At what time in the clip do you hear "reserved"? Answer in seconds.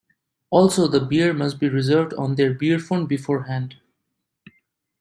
1.69-2.11